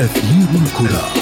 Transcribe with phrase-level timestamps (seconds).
[0.00, 1.12] أثير الكرة.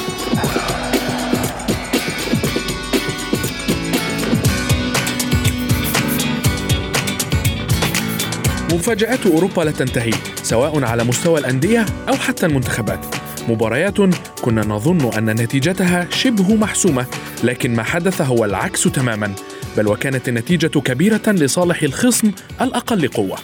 [8.73, 10.11] مفاجآت أوروبا لا تنتهي
[10.43, 13.07] سواء على مستوى الأندية أو حتى المنتخبات.
[13.49, 13.97] مباريات
[14.43, 17.07] كنا نظن أن نتيجتها شبه محسومة
[17.45, 19.33] لكن ما حدث هو العكس تماما
[19.77, 23.39] بل وكانت النتيجة كبيرة لصالح الخصم الأقل قوة.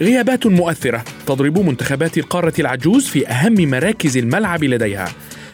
[0.00, 5.08] غيابات مؤثرة تضرب منتخبات القارة العجوز في أهم مراكز الملعب لديها.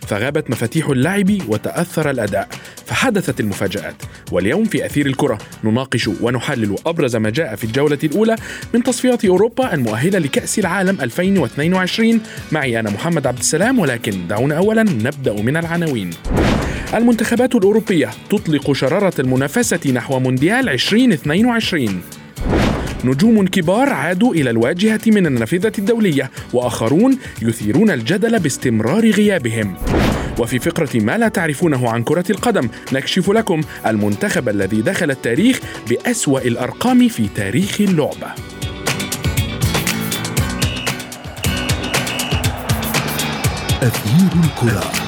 [0.08, 2.48] فغابت مفاتيح اللعب وتأثر الأداء
[2.86, 3.94] فحدثت المفاجآت.
[4.32, 8.36] واليوم في أثير الكرة نناقش ونحلل أبرز ما جاء في الجولة الأولى
[8.74, 12.20] من تصفيات أوروبا المؤهلة لكأس العالم 2022
[12.52, 16.10] معي أنا محمد عبد السلام ولكن دعونا أولا نبدأ من العناوين.
[16.94, 22.02] المنتخبات الأوروبية تطلق شرارة المنافسة نحو مونديال 2022
[23.04, 29.77] نجوم كبار عادوا إلى الواجهة من النافذة الدولية وآخرون يثيرون الجدل باستمرار غيابهم.
[30.38, 35.60] وفي فقرة ما لا تعرفونه عن كرة القدم نكشف لكم المنتخب الذي دخل التاريخ
[35.91, 38.32] بأسوأ الأرقام في تاريخ اللعبة.
[43.82, 45.07] أثير الكرة.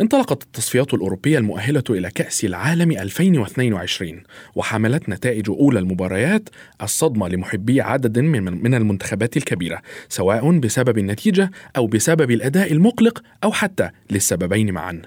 [0.00, 4.22] انطلقت التصفيات الأوروبية المؤهلة إلى كأس العالم 2022
[4.54, 6.48] وحملت نتائج أولى المباريات
[6.82, 13.52] الصدمة لمحبي عدد من من المنتخبات الكبيرة سواء بسبب النتيجة أو بسبب الأداء المقلق أو
[13.52, 15.02] حتى للسببين معا.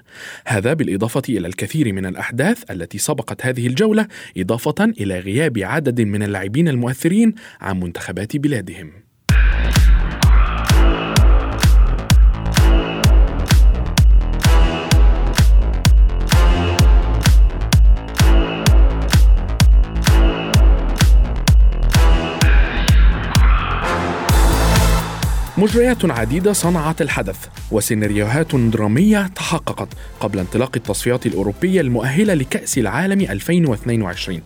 [0.46, 4.06] هذا بالإضافة إلى الكثير من الأحداث التي سبقت هذه الجولة
[4.36, 9.11] إضافة إلى غياب عدد من اللاعبين المؤثرين عن منتخبات بلادهم.
[25.62, 27.36] مجريات عديدة صنعت الحدث
[27.70, 29.88] وسيناريوهات درامية تحققت
[30.20, 34.42] قبل انطلاق التصفيات الأوروبية المؤهلة لكأس العالم 2022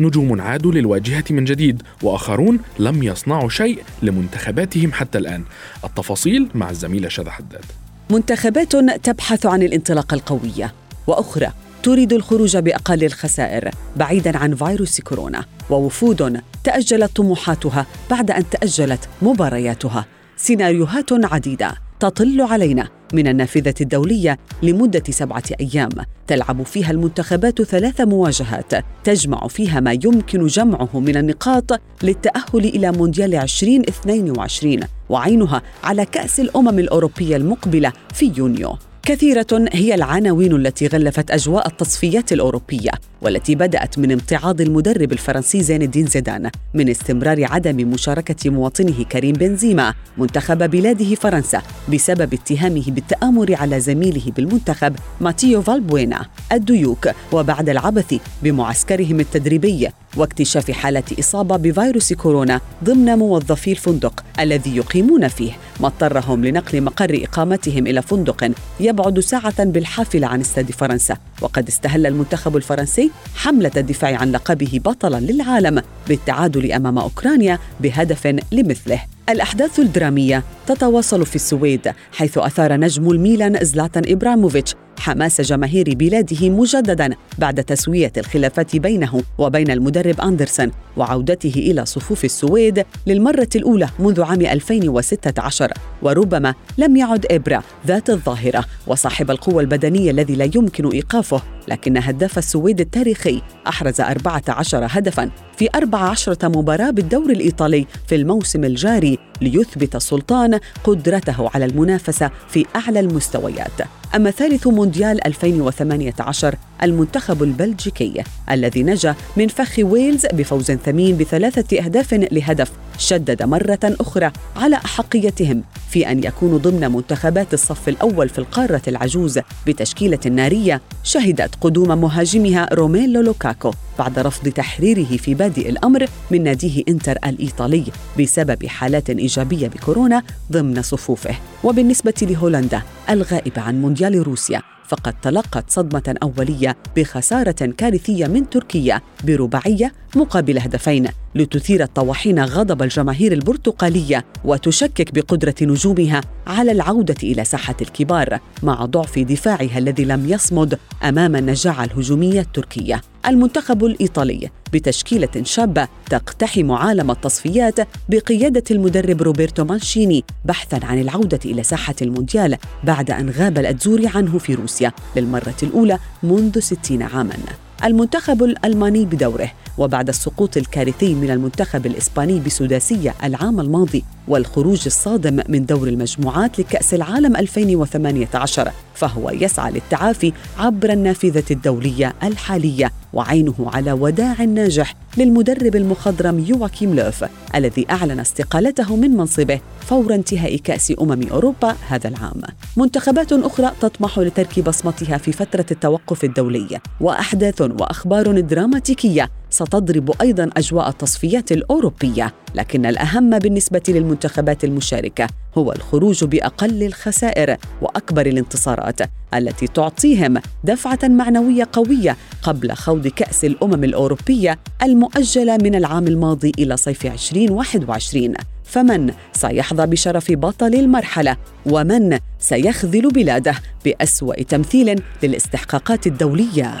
[0.00, 5.44] نجوم عادوا للواجهة من جديد وآخرون لم يصنعوا شيء لمنتخباتهم حتى الآن.
[5.84, 7.64] التفاصيل مع الزميلة شذى حداد.
[8.10, 10.74] منتخبات تبحث عن الانطلاقة القوية.
[11.06, 11.52] وأخرى
[11.82, 15.44] تريد الخروج بأقل الخسائر بعيدا عن فيروس كورونا.
[15.70, 20.17] ووفود تأجلت طموحاتها بعد أن تأجلت مبارياتها.
[20.38, 25.88] سيناريوهات عديدة تطل علينا من النافذة الدولية لمدة سبعة أيام.
[26.26, 28.72] تلعب فيها المنتخبات ثلاث مواجهات
[29.04, 36.78] تجمع فيها ما يمكن جمعه من النقاط للتأهل إلى مونديال 2022 وعينها على كأس الأمم
[36.78, 38.78] الأوروبية المقبلة في يونيو.
[39.08, 42.90] كثيرة هي العناوين التي غلفت أجواء التصفيات الأوروبية
[43.22, 49.32] والتي بدأت من امتعاض المدرب الفرنسي زين الدين زيدان من استمرار عدم مشاركة مواطنه كريم
[49.32, 57.08] بنزيما منتخب بلاده فرنسا بسبب اتهامه بالتآمر على زميله بالمنتخب ماتيو فالبوينا الديوك.
[57.32, 65.52] وبعد العبث بمعسكرهم التدريبي واكتشاف حالة إصابة بفيروس كورونا ضمن موظفي الفندق الذي يقيمون فيه.
[65.80, 71.16] ما اضطرهم لنقل مقر إقامتهم إلى فندق يبعد ساعة بالحافلة عن استاد فرنسا.
[71.42, 79.00] وقد استهل المنتخب الفرنسي حملة الدفاع عن لقبه بطلا للعالم بالتعادل أمام أوكرانيا بهدف لمثله.
[79.28, 87.14] الأحداث الدرامية تتواصل في السويد حيث أثار نجم الميلان زلاتان إبراموفيتش حماس جماهير بلاده مجددا
[87.38, 94.40] بعد تسوية الخلافات بينه وبين المدرب أندرسون وعودته إلى صفوف السويد للمرة الأولى منذ عام
[94.40, 95.72] 2016
[96.02, 102.38] وربما لم يعد إبرا ذات الظاهرة وصاحب القوة البدنية الذي لا يمكن إيقافه لكن هداف
[102.38, 110.60] السويد التاريخي أحرز 14 هدفاً في 14 مباراة بالدوري الإيطالي في الموسم الجاري ليثبت السلطان
[110.84, 113.80] قدرته على المنافسة في أعلى المستويات.
[114.14, 122.14] أما ثالث مونديال 2018 المنتخب البلجيكي الذي نجا من فخ ويلز بفوز ثمين بثلاثة أهداف
[122.14, 128.82] لهدف شدد مرة أخرى على أحقيتهم في أن يكونوا ضمن منتخبات الصف الأول في القارة
[128.88, 136.42] العجوز بتشكيلة نارية شهدت قدوم مهاجمها روميلو لوكاكو بعد رفض تحريره في بادئ الأمر من
[136.42, 137.84] ناديه إنتر الإيطالي
[138.20, 140.22] بسبب حالات إيجابية بكورونا
[140.52, 141.34] ضمن صفوفه.
[141.64, 144.77] وبالنسبة لهولندا الغائبة عن مونديال روسيا.
[144.88, 151.08] فقد تلقت صدمة أولية بخسارة كارثية من تركيا برباعية مقابل هدفين.
[151.34, 159.18] لتثير الطواحين غضب الجماهير البرتقالية وتشكك بقدرة نجومها على العودة إلى ساحة الكبار مع ضعف
[159.18, 163.00] دفاعها الذي لم يصمد أمام النجاعة الهجومية التركية.
[163.26, 171.62] المنتخب الإيطالي بتشكيلة شابة تقتحم عالم التصفيات بقيادة المدرب روبرتو مانشيني بحثا عن العودة إلى
[171.62, 177.67] ساحة المونديال بعد أن غاب الأتزوري عنه في روسيا للمرة الأولى منذ ستين عاماً.
[177.84, 185.66] المنتخب الألماني بدوره وبعد السقوط الكارثي من المنتخب الإسباني بسداسية العام الماضي والخروج الصادم من
[185.66, 194.44] دور المجموعات لكأس العالم 2018 فهو يسعى للتعافي عبر النافذة الدولية الحالية وعينه على وداع
[194.44, 201.76] ناجح للمدرب المخضرم يواكيم لوف الذي أعلن استقالته من منصبه فور انتهاء كأس أمم أوروبا
[201.88, 202.42] هذا العام.
[202.76, 210.88] منتخبات أخرى تطمح لترك بصمتها في فترة التوقف الدولي وأحداث وأخبار دراماتيكية ستضرب أيضا أجواء
[210.88, 215.26] التصفيات الأوروبية لكن الأهم بالنسبة للمنتخبات المشاركة
[215.58, 219.00] هو الخروج بأقل الخسائر وأكبر الانتصارات
[219.34, 226.76] التي تعطيهم دفعة معنوية قوية قبل خوض كأس الأمم الأوروبية المؤجلة من العام الماضي إلى
[226.76, 228.34] صيف 2021
[228.64, 231.36] فمن سيحظى بشرف بطل المرحلة
[231.66, 233.54] ومن سيخذل بلاده
[233.84, 236.78] بأسوأ تمثيل للاستحقاقات الدولية؟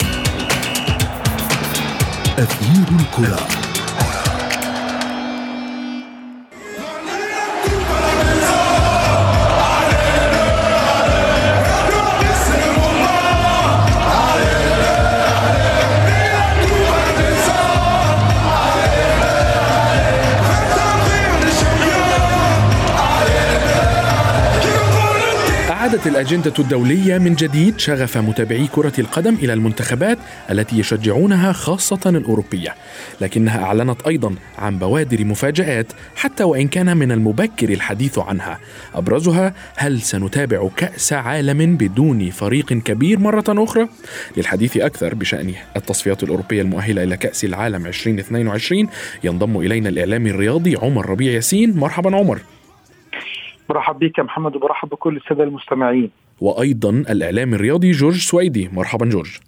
[2.38, 3.57] أثير الكرة.
[25.88, 30.18] عادت الأجندة الدولية من جديد شغف متابعي كرة القدم إلى المنتخبات
[30.50, 32.74] التي يشجعونها خاصة الأوروبية
[33.20, 38.58] لكنها أعلنت أيضا عن بوادر مفاجآت حتى وإن كان من المبكر الحديث عنها.
[38.94, 43.88] أبرزها هل سنتابع كأس عالم بدون فريق كبير مرة أخرى؟
[44.36, 48.88] للحديث أكثر بشأن التصفيات الأوروبية المؤهلة إلى كأس العالم 2022
[49.24, 51.76] ينضم إلينا الإعلامي الرياضي عمر ربيع ياسين.
[51.76, 52.40] مرحبا عمر.
[53.68, 56.10] برحب بك يا محمد وبرحب بكل السادة المستمعين.
[56.40, 58.68] وأيضا الاعلامي الرياضي جورج سويدي.
[58.72, 59.38] مرحبا جورج.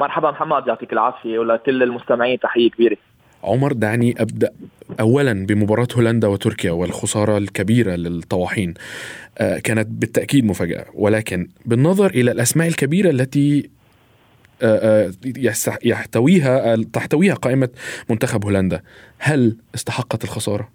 [0.00, 2.96] مرحبا محمد يعطيك العافية ولكل المستمعين تحية كبيرة.
[3.44, 4.50] عمر دعني أبدأ
[5.00, 8.74] اولا بمباراة هولندا وتركيا والخسارة الكبيرة للطواحين.
[9.38, 13.70] آه، كانت بالتأكيد مفاجأة ولكن بالنظر إلى الأسماء الكبيرة التي
[14.62, 17.68] آه، آه، يستح- يحتويها تحتويها قائمة
[18.10, 18.82] منتخب هولندا
[19.18, 20.68] هل استحقت الخسارة؟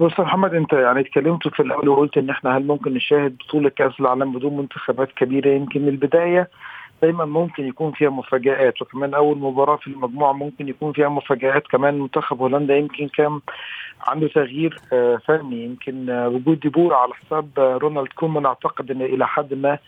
[0.00, 3.68] بص يا محمد انت يعني اتكلمت في الأول وقلت إن إحنا هل ممكن نشاهد بطولة
[3.68, 6.48] كأس العالم بدون منتخبات كبيرة؟ يمكن البداية
[7.02, 11.66] دايما ممكن يكون فيها مفاجآت وكمان أول مباراة في المجموعة ممكن يكون فيها مفاجآت.
[11.66, 13.40] كمان منتخب هولندا يمكن كان
[14.06, 18.46] عنده تغيير آه، فني يمكن آه، وجود ديبور على حساب آه، رونالد كومان.
[18.46, 19.78] أعتقد إن إلى حد ما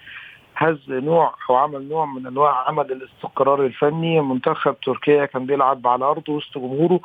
[0.57, 4.21] هز نوع أو عمل نوع من أنواع عمل الاستقرار الفني.
[4.21, 7.01] منتخب تركيا كان بيلعب على أرضه وسط جمهوره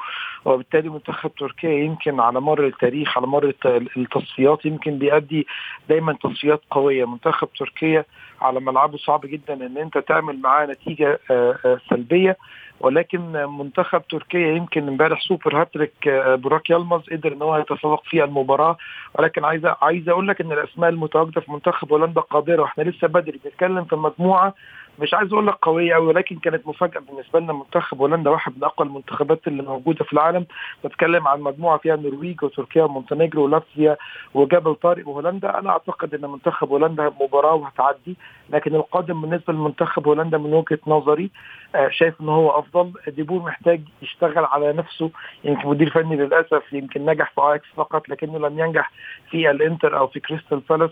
[0.45, 3.65] وبالتالي منتخب تركيا يمكن على مر التاريخ على مر الت-
[3.97, 5.47] التصفيات يمكن بيأدي
[5.89, 7.05] دايما تصفيات قوية.
[7.05, 8.05] منتخب تركيا
[8.41, 12.37] على ملعبه صعب جدا إن أنت تعمل معاه نتيجة آه، آه، سلبية.
[12.79, 18.23] ولكن منتخب تركيا يمكن امبارح super hat-trick آه، بوراك يلمز قدر إن هو يتفوق في
[18.23, 18.77] المباراة.
[19.13, 22.61] ولكن عايز عايز أقول لك إن الأسماء المتواجدة في منتخب هولندا قادرة.
[22.61, 24.53] وإحنا لسه بدري بنتكلم في مجموعة
[24.99, 27.53] مش عايز أقول لك قوية قوي ولكن كانت مفاجأة بالنسبة لنا.
[27.53, 30.45] منتخب هولندا واحد من أقوى المنتخبات اللي موجودة في العالم.
[30.85, 33.97] بتكلم عن مجموعة فيها النرويج وتركيا ومونتينيجرو ولاتفيا
[34.33, 35.59] وجبل طارق وهولندا.
[35.59, 38.17] أنا أعتقد إن منتخب هولندا مباراة وهتعدي
[38.49, 41.29] لكن القادم بالنسبة لمنتخب هولندا من وجهة نظري
[41.75, 42.93] آه، شايف إن هو أفضل.
[43.07, 45.11] ديبور محتاج يشتغل على نفسه.
[45.43, 48.91] يمكن مدير فني للأسف يمكن نجح في آياكس فقط لكنه لم ينجح
[49.29, 50.91] في الإنتر أو في كريستال بالاس.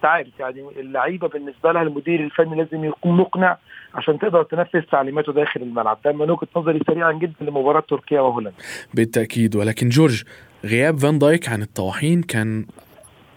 [0.00, 3.58] فانت عارف يعني اللعيبة بالنسبة لها المدير الفني لازم يكون مقنع
[3.94, 5.98] عشان تقدر تنفذ تعليماته داخل الملعب.
[6.04, 8.56] ده من وجهة نظري سريعا جدا لمباراة تركيا وهولندا.
[8.94, 9.56] بالتأكيد.
[9.56, 10.22] ولكن جورج
[10.64, 12.66] غياب فان دايك عن الطواحين كان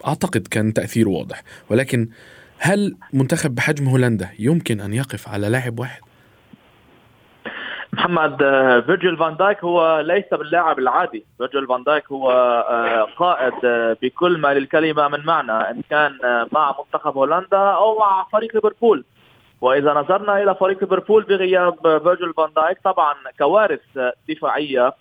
[0.08, 1.44] أعتقد كان تاثيره واضح.
[1.70, 2.08] ولكن
[2.58, 6.02] هل منتخب بحجم هولندا يمكن أن يقف على لاعب واحد؟
[7.94, 11.26] محمد آه، فيرجيل فان دايك هو ليس باللاعب العادي.
[11.38, 16.18] فيرجيل فان دايك هو آه، قائد آه، بكل ما للكلمة من معنى إن كان
[16.52, 19.04] مع منتخب هولندا أو مع فريق ليفربول.
[19.62, 23.82] وإذا نظرنا إلى فريق ليفربول بغياب فيرجيل فان دايك طبعا كوارث
[24.30, 24.94] دفاعية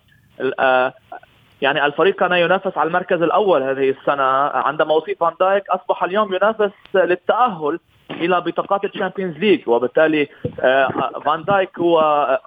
[1.62, 4.22] يعني الفريق كان ينافس على المركز الأول هذه السنة.
[4.54, 7.78] عندما أصيب فان دايك أصبح اليوم ينافس للتأهل
[8.10, 10.28] إلى بطاقات ال Champions League وبالتالي
[10.60, 10.88] آه،
[11.24, 11.98] فان دايك هو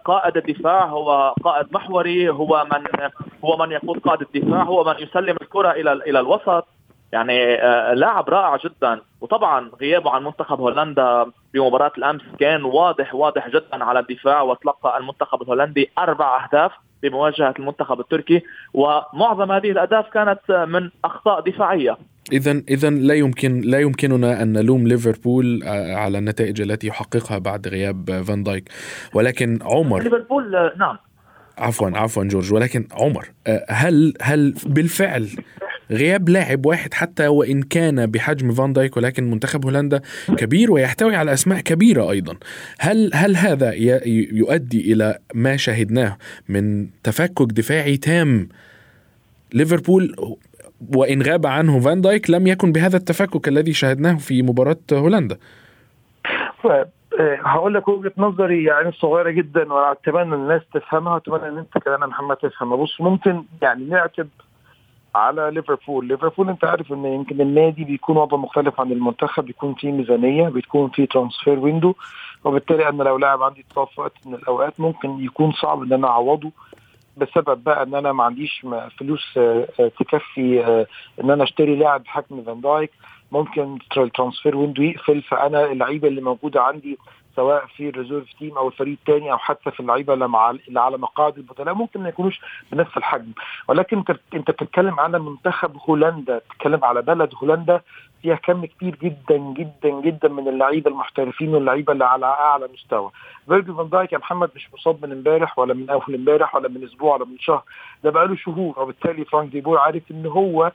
[0.05, 3.09] قائد الدفاع هو قائد محوري هو من
[3.45, 6.67] هو من يقود قائد الدفاع هو من يسلم الكرة إلى إلى الوسط.
[7.11, 9.01] يعني آه، لاعب رائع جدا.
[9.21, 15.41] وطبعا غيابه عن منتخب هولندا بمباراة الأمس كان واضح واضح جدا على الدفاع وتلقى المنتخب
[15.41, 16.71] الهولندي أربع أهداف
[17.03, 18.43] بمواجهة المنتخب التركي.
[18.73, 21.97] ومعظم هذه الأهداف كانت من أخطاء دفاعية.
[22.31, 27.67] اذا اذا لا يمكن لا يمكننا أن نلوم ليفربول آه، على النتائج التي يحققها بعد
[27.67, 28.69] غياب فان دايك.
[29.13, 30.97] ولكن عمر ليفربول آه، نعم.
[31.57, 32.53] عفوا عفوا جورج.
[32.53, 35.29] ولكن عمر آه، هل هل بالفعل
[35.91, 40.01] غياب لاعب واحد حتى وإن كان بحجم فان دايك ولكن منتخب هولندا
[40.37, 42.37] كبير ويحتوي على أسماء كبيرة أيضا
[42.79, 46.17] هل هل هذا يؤدي إلى ما شاهدناه
[46.49, 48.49] من تفكك دفاعي تام
[49.53, 50.15] ليفربول
[50.95, 55.37] وإن غاب عنه فان دايك لم يكن بهذا التفكك الذي شاهدناه في مباراة هولندا.
[57.19, 62.09] آه، هقول لك وجهة نظري يعني صغيرة جدا وأتمنى الناس تفهمها وأتمنى إن أنت كمان
[62.09, 64.27] محمد تفهمها بص ممكن يعني نعتب
[65.15, 66.07] على ليفربول.
[66.07, 70.89] ليفربول أنت عارف إن يمكن النادي بيكون وضع مختلف عن المنتخب بيكون فيه ميزانية بيكون
[70.89, 71.93] فيه transfer window
[72.43, 76.07] وبالتالي أنا لو لاعب عندي اتصاب في وقت من الأوقات ممكن يكون صعب إن أنا
[76.07, 76.51] أعوضه.
[77.17, 78.65] بسبب بقى إن أنا ما عنديش
[78.99, 80.87] فلوس آه، آه، تكفي آه،
[81.23, 82.91] إن أنا أشتري لاعب بحجم فان دايك.
[83.31, 86.97] ممكن ال transfer window يقفل فأنا اللعيبة اللي موجودة عندي
[87.35, 91.37] سواء في ال reserve team أو الفريق الثاني أو حتى في اللعيبة اللي, على مقاعد
[91.37, 92.41] البدلاء ممكن ما يكونوش
[92.71, 93.31] بنفس الحجم.
[93.67, 94.03] ولكن
[94.33, 97.81] أنت بتتكلم على منتخب هولندا بتتكلم على بلد هولندا
[98.25, 103.11] فيها كم كبير جدا جدا جدا من اللعيبة المحترفين واللعيبة اللي على أعلى مستوى.
[103.47, 106.83] فيرجل فان دايك يا محمد مش مصاب من امبارح ولا من أول امبارح ولا من
[106.83, 107.63] أسبوع ولا من شهر.
[108.03, 110.71] ده بقاله شهور وبالتالي فرانك ديبور عارف إن هو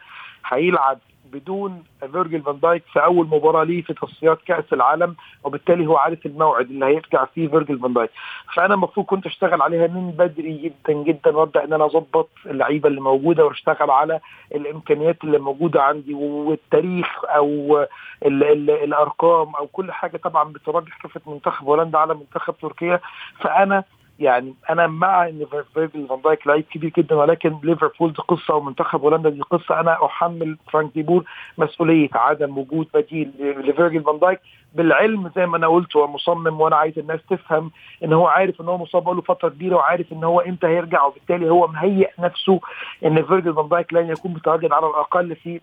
[0.47, 0.99] هيلعب
[1.33, 1.83] بدون
[2.13, 6.71] فيرجل فان دايك في أول مباراة ليه في تصفيات كأس العالم وبالتالي هو عارف الموعد
[6.71, 8.11] اللي هيرجع فيه فيرجل فان دايك.
[8.55, 13.01] فأنا المفروض كنت أشتغل عليها من بدري جدا جدا وأبدأ إن أنا أظبط اللعيبة اللي
[13.01, 14.21] موجودة وأشتغل على
[14.55, 17.79] الإمكانيات اللي موجودة عندي والتاريخ أو
[18.27, 23.01] ال ال الأرقام أو كل حاجة طبعا بترجح كفه منتخب هولندا على منتخب تركيا.
[23.41, 23.85] فأنا
[24.21, 29.00] يعني أنا مع إن فيرجل فان دايك لعيب كبير جدا ولكن ليفربول دي قصة ومنتخب
[29.00, 29.81] هولندا دي قصة.
[29.81, 31.25] أنا أحمل فرانك ديبور
[31.59, 34.41] مسؤولية عدم وجود بديل لفيرجل فان دايك.
[34.75, 37.71] بالعلم زي ما أنا قلت هو مصمم وأنا عايز الناس تفهم
[38.05, 41.50] إن هو عارف إن هو مصاب له فترة كبيرة وعارف إن هو إمتى هيرجع وبالتالي
[41.50, 42.61] هو مهيئ نفسه
[43.05, 45.61] إن فيرجل فان دايك لن يكون متواجد على الأقل في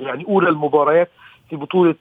[0.00, 1.10] يعني أولى المباريات
[1.50, 1.94] في بطولة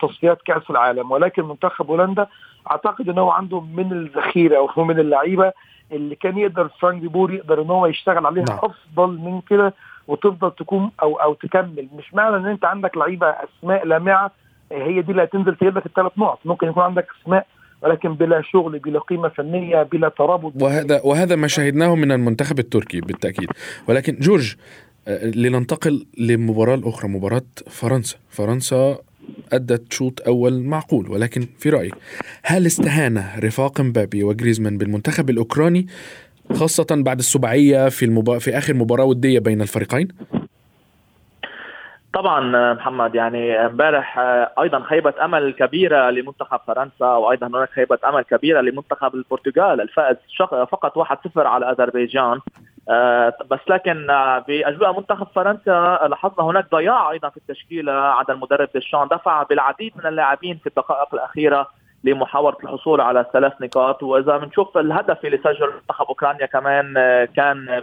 [0.00, 1.10] تصفيات كأس العالم.
[1.10, 2.26] ولكن منتخب هولندا
[2.70, 5.52] أعتقد إن هو عنده من الذخيرة أو من اللعيبة
[5.92, 8.58] اللي كان يقدر فرانك بور يقدر إن هو يشتغل عليها نعم.
[8.62, 9.74] أفضل من كده
[10.08, 11.88] وتفضل تكون أو أو تكمل.
[11.98, 14.30] مش معنى إن أنت عندك لعيبة أسماء لامعة
[14.72, 16.38] هي دي اللي هتنزل تجيب لك الثلاث نقط.
[16.44, 17.46] ممكن يكون عندك أسماء
[17.82, 20.52] ولكن بلا شغل بلا قيمة فنية بلا ترابط.
[20.62, 23.48] وهذا وهذا ما شاهدناه من المنتخب التركي بالتأكيد.
[23.88, 24.56] ولكن جورج
[25.08, 28.16] آه، لننتقل للمباراة الأخرى مباراة فرنسا.
[28.30, 28.98] فرنسا
[29.52, 31.94] أدت شوط أول معقول ولكن في رأيك
[32.44, 35.86] هل استهان رفاق مبابي وجريزمان بالمنتخب الأوكراني
[36.52, 38.38] خاصة بعد السبعية في المبا...
[38.38, 40.08] في آخر مباراة ودية بين الفريقين؟
[42.12, 44.18] طبعا محمد يعني امبارح
[44.58, 50.16] أيضا خيبة أمل كبيرة لمنتخب فرنسا وأيضا هناك خيبة أمل كبيرة لمنتخب البرتغال الفائز
[50.70, 52.40] فقط 1-0 على أذربيجان آه،
[53.50, 54.06] بس لكن
[54.48, 59.08] بأجواء منتخب فرنسا لاحظنا هناك ضياع أيضا في التشكيله عند المدرب ديشان.
[59.10, 61.68] دفع بالعديد من اللاعبين في الدقائق الأخيرة
[62.04, 64.02] لمحاولة الحصول على ثلاث نقاط.
[64.02, 67.82] وإذا بنشوف الهدف اللي سجل منتخب أوكرانيا كمان آه، كان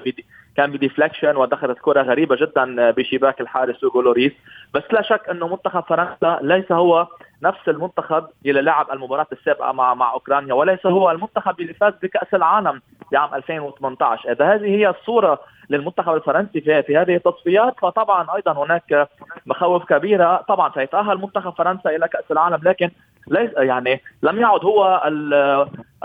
[0.58, 4.32] كان ب deflection ودخلت كرة غريبة جدا بشباك الحارس اوغو لوريس.
[4.74, 7.08] بس لا شك إنه منتخب فرنسا ليس هو
[7.44, 12.34] نفس المنتخب اللي لعب المباراة السابقة مع مع أوكرانيا وليس هو المنتخب اللي فاز بكأس
[12.34, 18.52] العالم بعام 2018 إذا هذه هي الصورة للمنتخب الفرنسي في, في هذه التصفيات فطبعا أيضا
[18.52, 19.10] هناك
[19.46, 20.46] مخاوف كبيرة.
[20.48, 22.92] طبعا سيتأهل منتخب فرنسا إلى كأس العالم لكن
[23.28, 25.04] ليس يعني لم يعد هو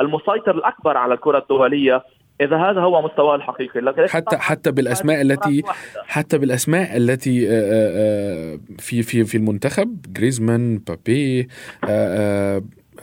[0.01, 2.03] المسيطر الأكبر على الكرة الدولية
[2.41, 4.09] إذا هذا هو مستواه الحقيقي.
[4.09, 5.63] حتى حتى بالأسماء التي
[6.07, 11.49] حتى بالأسماء التي آه، آه، آه، في في في المنتخب جريزمان بابي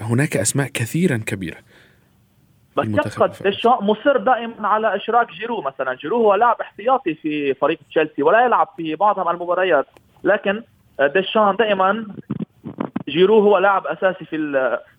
[0.02, 1.58] هناك أسماء كثيرا كبيرة
[2.78, 5.94] بس يبقى ديشان مصر دائما على إشراك جيرو مثلا.
[5.94, 9.86] جيرو هو لاعب احتياطي في فريق تشيلسي ولا يلعب في معظم المباريات.
[10.24, 10.64] لكن
[11.16, 12.06] ديشان دائما
[13.10, 14.38] جيرو هو لاعب أساسي في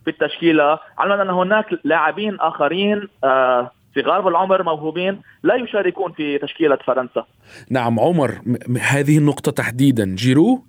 [0.03, 0.79] في التشكيلة.
[0.97, 7.25] علما أن هناك لاعبين آخرين آه، في غرب العمر موهوبين لا يشاركون في تشكيلة فرنسا.
[7.69, 8.41] نعم عمر
[8.81, 10.15] هذه النقطة تحديدا.
[10.15, 10.63] جيرو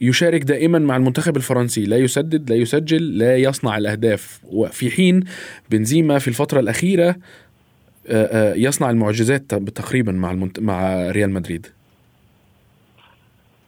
[0.00, 1.84] يشارك دائما مع المنتخب الفرنسي.
[1.84, 4.40] لا يسدد لا يسجل لا يصنع الأهداف.
[4.52, 5.24] وفي حين
[5.70, 7.16] بنزيما في الفترة الأخيرة
[8.08, 10.60] آه، آه، يصنع المعجزات تقريبا مع المنت...
[10.60, 11.66] مع ريال مدريد.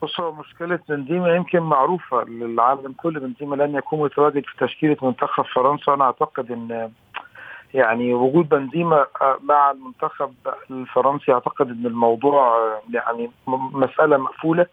[0.01, 3.19] بص هو مشكلة بنزيما يمكن معروفة للعالم كله.
[3.19, 5.93] بنزيما لن يكون متواجد في تشكيلة منتخب فرنسا.
[5.93, 6.91] أنا أعتقد أن
[7.73, 10.33] يعني وجود بنزيما آه، مع المنتخب
[10.71, 12.57] الفرنسي أعتقد أن الموضوع
[12.93, 13.31] يعني
[13.73, 14.65] مسألة مقفولة.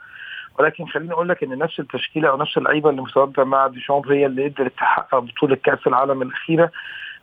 [0.58, 4.26] ولكن خليني أقول لك إن نفس التشكيلة أو نفس اللعيبة اللي متواجده مع ديشامب هي
[4.26, 6.70] اللي قدرت تحقق بطولة كأس العالم الأخيرة.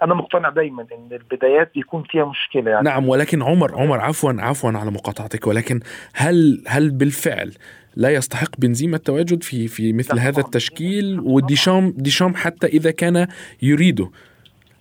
[0.03, 2.85] أنا مقتنع دايما إن البدايات بيكون فيها مشكلة يعني.
[2.85, 5.47] نعم ولكن عمر عمر عفوا عفوا على مقاطعتك.
[5.47, 5.79] ولكن
[6.13, 7.53] هل هل بالفعل
[7.95, 13.27] لا يستحق بنزيما التواجد في في مثل هذا التشكيل؟ وديشام ديشام حتى إذا كان
[13.61, 14.09] يريده.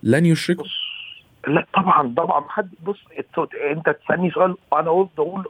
[0.03, 0.63] لن يشركه
[1.47, 2.99] لا طبعا طبعا حد بص
[3.71, 5.45] انت تسألني سؤال وأنا قلت أقول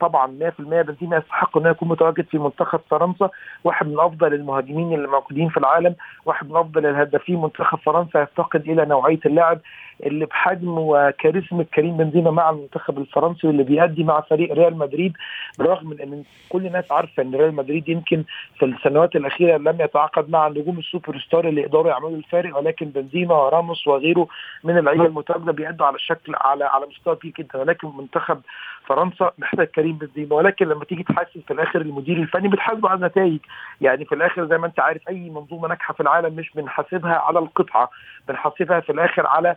[0.00, 3.30] طبعا 100% بنزيما يستحق إنه يكون متواجد في منتخب فرنسا
[3.64, 8.68] واحد من أفضل المهاجمين اللي موجودين في العالم واحد من أفضل الهدافين منتخب فرنسا يفتقد
[8.68, 9.60] إلى نوعية اللاعب
[10.06, 15.12] اللي بحجم وكاريزما كريم بنزيما مع المنتخب الفرنسي واللي بيأدي مع فريق ريال مدريد
[15.58, 18.24] بالرغم من ان كل الناس عارفة إن ريال مدريد يمكن
[18.58, 22.86] في السنوات الأخيرة لم يتعاقد مع النجوم ال super star اللي يقدروا يعملوا الفارق ولكن
[22.86, 24.28] بنزيما وراموس وغيره
[24.64, 28.40] من اللعيبة المتواجدة بيأدوا على الشكل على على مستوى كبير جدا ولكن منتخب
[28.86, 33.38] فرنسا محتاج كريم بنزيما ولكن لما تيجي تحاسب في الآخر المدير الفني بتحاسبه على النتائج.
[33.80, 37.38] يعني في الآخر زي ما أنت عارف أي منظومة ناجحة في العالم مش بنحاسبها على
[37.38, 37.90] القطعة
[38.28, 39.56] بنحاسبها في الآخر على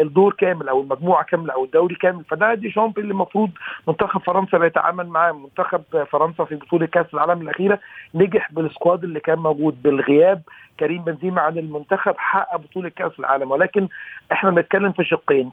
[0.00, 2.24] الدور كامل أو المجموعة كاملة أو الدوري كامل.
[2.24, 3.50] فده دي شامب اللي المفروض
[3.88, 7.78] منتخب فرنسا بيتعامل معاه منتخب فرنسا في بطولة كأس العالم الأخيرة.
[8.14, 10.42] نجح بالسكواد اللي كان موجود بالغياب
[10.80, 13.50] كريم بنزيما عن المنتخب حقق بطولة كأس العالم.
[13.50, 13.88] ولكن
[14.32, 15.50] إحنا بنتكلم في شقين.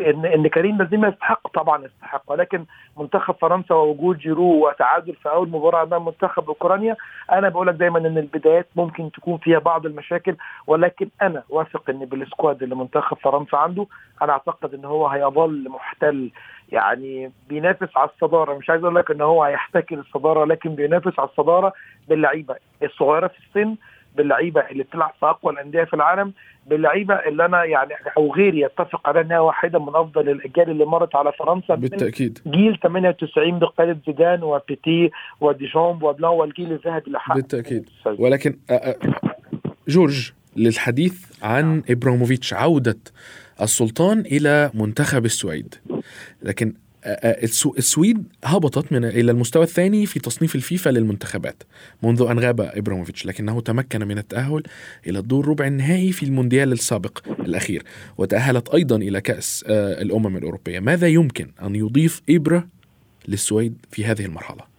[0.00, 2.22] ان إن كريم بنزيما يستحق طبعا يستحق.
[2.26, 2.64] ولكن
[2.98, 6.96] منتخب فرنسا ووجود جيرو وتعادل في أول مباراة أمام منتخب أوكرانيا
[7.32, 10.36] أنا بقول لك دايما إن البدايات ممكن تكون فيها بعض المشاكل.
[10.66, 13.86] ولكن أنا واثق إن بالسكواد اللي منتخب فرنسا عنده
[14.22, 16.30] أنا أعتقد إن هو هيظل محتل
[16.72, 18.58] يعني بينافس على الصدارة.
[18.58, 21.72] مش عايز أقول لك إن هو هيحتكر الصدارة لكن بينافس على الصدارة
[22.08, 23.76] باللعيبة الصغيرة في السن
[24.16, 26.32] باللعيبة اللي بتلعب في أقوى الأندية في العالم
[26.66, 31.16] باللعيبة اللي أنا يعني أو غيري يتفق على إنها واحدة من أفضل الأجيال اللي مرت
[31.16, 31.74] على فرنسا.
[31.74, 32.38] بالتأكيد.
[32.46, 35.10] جيل 98 بقيادة زيدان وبيتي
[35.40, 37.88] وديشامب وبلان والجيل الذهبي اللي حقق بالتاكيد
[38.18, 38.56] ولكن
[39.88, 42.98] جورج للحديث عن ابراموفيتش عودة
[43.62, 45.74] السلطان إلى منتخب السويد.
[46.42, 46.74] لكن
[47.78, 51.62] السويد هبطت من إلى المستوى الثاني في تصنيف الفيفا للمنتخبات
[52.02, 54.62] منذ أن غاب ابراموفيتش لكنه تمكن من التأهل
[55.06, 57.82] إلى الدور ربع النهائي في المونديال السابق الأخير
[58.18, 60.80] وتأهلت أيضا إلى كأس الأمم الأوروبية.
[60.80, 62.68] ماذا يمكن أن يضيف إبرة
[63.28, 64.77] للسويد في هذه المرحلة؟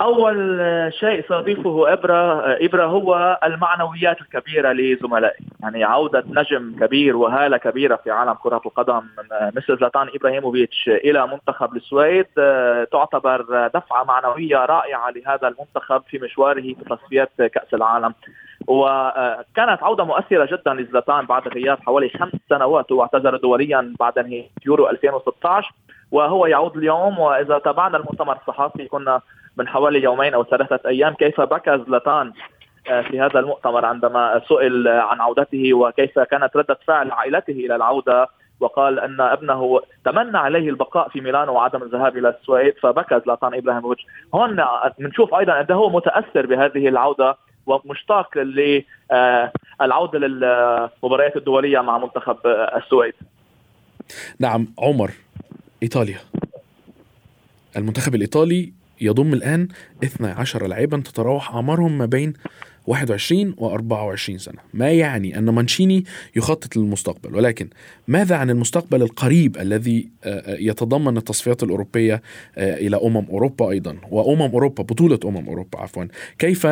[0.00, 0.58] أول
[1.00, 5.44] شيء ساضيفه إبرة إبرة هو المعنويات الكبيرة لزملائي.
[5.60, 9.02] يعني عودة نجم كبير وهالة كبيرة في عالم كرة القدم
[9.56, 12.26] مثل زلاتان إبراهيموفيتش إلى منتخب السويد
[12.92, 18.14] تعتبر دفعة معنوية رائعة لهذا المنتخب في مشواره في تصفيات كأس العالم.
[18.66, 24.88] وكانت عودة مؤثرة جدا لزلاتان بعد غياب حوالي خمس سنوات واعتذر دوليا بعد نهاية يورو
[24.88, 25.72] 2016
[26.12, 27.18] وهو يعود اليوم.
[27.18, 29.20] وإذا تابعنا المؤتمر الصحفي كنا
[29.58, 32.32] من حوالي يومين أو ثلاثة أيام كيف بكى زلاتان
[32.90, 38.28] آه، في هذا المؤتمر عندما سئل عن عودته وكيف كانت ردة فعل عائلته إلى العودة
[38.60, 44.06] وقال أن ابنه تمنى عليه البقاء في ميلانو وعدم الذهاب إلى السويد فبكى زلاتان إبراهيموفيتش.
[44.34, 44.64] هون
[44.98, 52.36] بنشوف أيضا أنه هو متأثر بهذه العودة ومشتاق للعوده للمباريات الدولية مع منتخب
[52.76, 53.14] السويد.
[54.40, 55.10] نعم عمر
[55.82, 56.18] إيطاليا.
[57.76, 59.68] المنتخب الإيطالي يضم الآن
[60.04, 62.32] 12 لاعبا تتراوح أعمارهم ما بين
[62.86, 64.58] 21 و 24 سنة.
[64.74, 66.04] ما يعني أن مانشيني
[66.36, 67.68] يخطط للمستقبل ولكن
[68.08, 70.08] ماذا عن المستقبل القريب الذي
[70.48, 72.22] يتضمن التصفيات الأوروبية
[72.58, 76.04] إلى أمم أوروبا أيضا؟ وأمم أوروبا بطولة أمم أوروبا عفوا.
[76.38, 76.66] كيف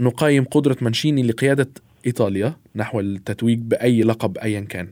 [0.00, 1.68] نقيم قدرة مانشيني لقيادة
[2.06, 4.88] إيطاليا نحو التتويج بأي لقب أيا كان؟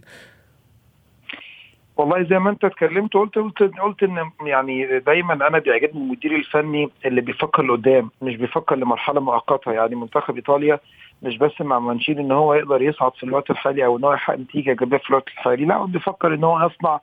[1.99, 6.91] والله زي ما انت اتكلمت قلت قلت قلت ان يعني دايما أنا بيعجبني المدير الفني
[7.07, 9.73] اللي بيفكر لقدام مش بيفكر لمرحلة مؤقتة.
[9.73, 10.81] يعني منتخب إيطاليا
[11.23, 14.39] مش بس مع مانشيني إن هو يقدر يصعد في الوقت الحالي أو إن هو يحقق
[14.39, 17.01] نتيجة إيجابية في الوقت الحالي لا بيفكر إن هو يصنع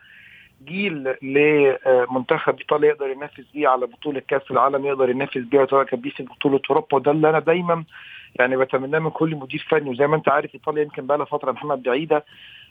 [0.65, 6.09] جيل لمنتخب إيطاليا يقدر ينافس بيه على بطولة كأس العالم يقدر ينافس بيه ويتواجد بيه
[6.11, 6.95] في بطولة أوروبا.
[6.97, 7.83] وده اللي أنا دايما
[8.39, 9.89] يعني بتمناه من كل مدير فني.
[9.89, 12.25] وزي ما أنت عارف إيطاليا يمكن بقى لها فترة محمد بعيدة.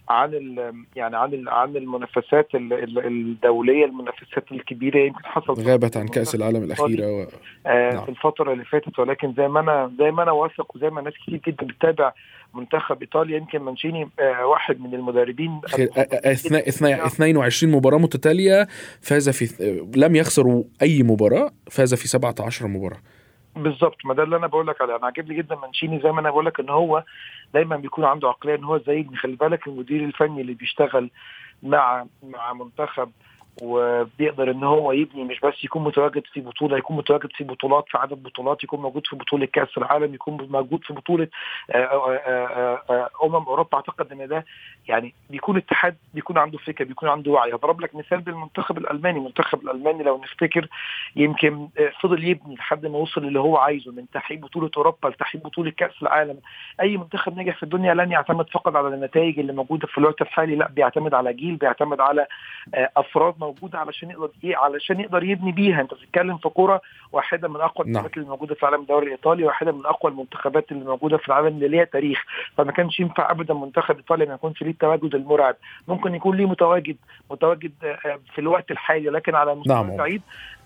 [0.09, 6.62] عن ال يعني عن عن المنافسات الدولية المنافسات الكبيرة يمكن حصل غابت عن كأس العالم
[6.62, 7.27] الأخيرة و...
[7.67, 8.05] آه نعم.
[8.05, 8.99] في الفترة اللي فاتت.
[8.99, 12.12] ولكن زي ما أنا زي ما أنا واثق وزي ما ناس كتير جدا بتتابع
[12.55, 15.61] منتخب إيطاليا يمكن مانشيني آه واحد من المدربين
[16.69, 18.69] اثناء 22 مباراة متتالية
[19.01, 19.64] فاز في
[19.97, 22.99] لم يخسروا أي مباراة فاز في 17 مباراة.
[23.57, 23.97] بالظبط.
[24.05, 24.97] ما ده اللي أنا بقول لك عليه.
[24.97, 27.05] أنا عاجبني جدا مانشيني زي ما أنا بقول لك إن هو
[27.55, 31.11] دايما بيكون عنده عقلية إن هو زي خلي بالك المدير الفني اللي بيشتغل
[31.62, 33.11] مع مع منتخب
[33.62, 37.99] وبيقدر إن هو يبني مش بس يكون متواجد في بطولة يكون متواجد في بطولات في
[37.99, 41.29] عدد بطولات يكون موجود في بطولة كأس العالم يكون موجود في بطولة
[43.25, 43.75] أمم أوروبا.
[43.75, 44.45] أعتقد إن ده
[44.88, 47.55] يعني بيكون اتحاد بيكون عنده فكره بيكون عنده وعي.
[47.55, 49.19] هضرب لك مثال بالمنتخب الألماني.
[49.19, 50.69] المنتخب الألماني لو نفتكر
[51.17, 51.69] يمكن
[52.01, 56.03] فضل يبني لحد ما وصل اللي هو عايزه من تحقيق بطولة أوروبا لتحقيق بطولة كأس
[56.03, 56.38] العالم.
[56.81, 60.57] أي منتخب ناجح في الدنيا لن يعتمد فقط على النتائج اللي موجودة في الوقت الحالي
[60.57, 62.27] لا بيعتمد على جيل بيعتمد على
[62.75, 65.81] أفراد موجوده علشان يقدر إيه علشان يقدر يبني بيها.
[65.81, 66.81] انت بتتكلم في كوره
[67.13, 70.85] واحدة من أقوى المنتخبات اللي موجودة في العالم الدوري الإيطالي واحدة من أقوى المنتخبات اللي
[70.85, 72.25] موجودة في العالم اللي ليها تاريخ.
[72.57, 75.57] فما كانش ينفع ابدا منتخب إيطاليا ما يكونش ليه التواجد المرعب.
[75.89, 76.97] ممكن يكون ليه متواجد
[77.31, 77.73] متواجد
[78.35, 79.97] في الوقت الحالي لكن على مستوى نعم.
[79.97, 80.23] بعيد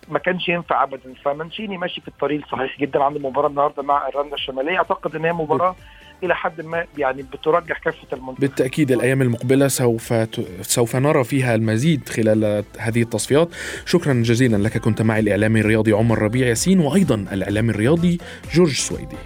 [0.07, 1.13] ما كانش ينفع ابدا.
[1.23, 3.03] فمانشيني ماشي في الطريق الصحيح جدا.
[3.03, 4.77] عنده مباراة النهارده مع إيرلندا الشمالية.
[4.77, 5.75] أعتقد إن هي مباراة
[6.23, 8.41] إلى حد ما يعني بترجح كافة المنتخب.
[8.41, 10.41] بالتأكيد الأيام المقبلة سوف ت...
[10.61, 13.49] سوف نرى فيها المزيد خلال هذه التصفيات.
[13.85, 18.17] شكرا جزيلا لك كنت معي الاعلامي الرياضي عمر ربيع ياسين وأيضا الاعلامي الرياضي
[18.53, 19.17] جورج سويدي.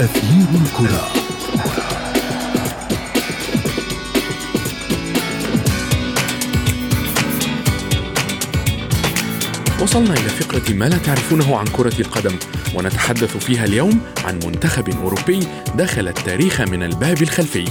[0.00, 1.19] أثير الكرة.
[9.80, 12.36] وصلنا إلى فقرة ما لا تعرفونه عن كرة القدم
[12.74, 15.40] ونتحدث فيها اليوم عن منتخب أوروبي
[15.74, 17.64] دخل التاريخ من الباب الخلفي.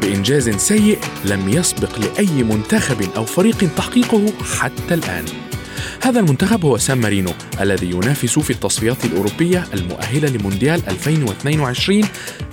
[0.00, 5.24] بإنجاز سيء لم يسبق لأي منتخب أو فريق تحقيقه حتى الآن.
[6.02, 12.04] هذا المنتخب هو سان مارينو الذي ينافس في التصفيات الأوروبية المؤهلة لمونديال 2022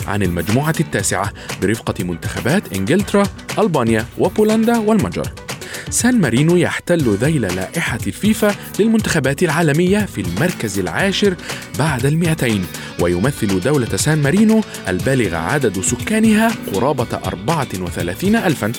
[0.08, 3.24] عن المجموعة التاسعة برفقة منتخبات إنجلترا،
[3.60, 5.43] ألبانيا وبولندا والمجر.
[5.90, 11.36] سان مارينو يحتل ذيل لائحة الفيفا للمنتخبات العالمية في المركز العاشر
[11.80, 12.66] بعد المئتين
[13.00, 18.72] ويمثل دولة سان مارينو البالغ عدد سكانها قرابة 34 ألفا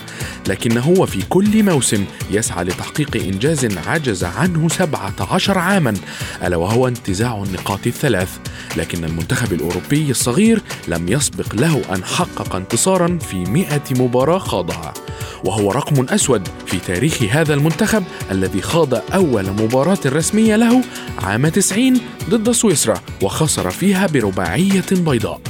[0.49, 5.95] لكنه وفي كل موسم يسعى لتحقيق إنجاز عجز عنه 17 عاما
[6.43, 8.39] ألا وهو انتزاع النقاط الثلاث
[8.77, 14.95] لكن المنتخب الأوروبي الصغير لم يسبق له أن حقق انتصارا في 100 مباراة خاضها
[15.45, 20.83] وهو رقم أسود في تاريخ هذا المنتخب الذي خاض أول مباراة رسمية له
[21.19, 25.41] عام 90 ضد سويسرا وخسر فيها برباعية بيضاء.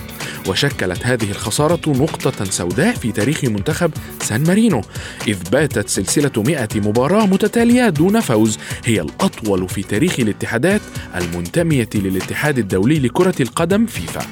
[0.48, 3.90] وشكلت هذه الخسارة نقطة سوداء في تاريخ منتخب
[4.22, 4.80] سان مارينو
[5.28, 10.80] إذ باتت سلسلة 100 مباراة متتالية دون فوز هي الأطول في تاريخ الاتحادات
[11.16, 14.26] المنتمية للاتحاد الدولي لكرة القدم فيفا.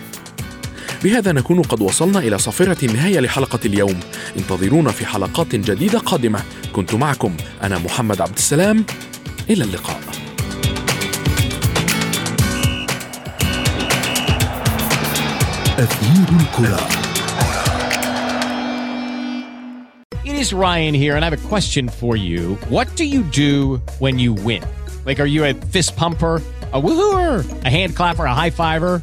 [1.04, 4.00] بهذا نكون قد وصلنا إلى صافرة النهاية لحلقة اليوم
[4.36, 8.84] انتظرونا في حلقات جديدة قادمة كنت معكم أنا محمد عبد السلام
[9.50, 10.00] إلى اللقاء
[15.78, 16.88] أثير الكرة
[20.24, 22.54] It is Ryan here, and I have a question for you.
[22.68, 24.62] What do you do when you win?
[25.04, 26.40] Like, are you a fist pumper?
[26.72, 29.02] a woohooer, a hand clapper, a high fiver.